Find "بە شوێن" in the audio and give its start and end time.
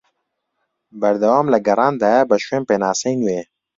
2.29-2.63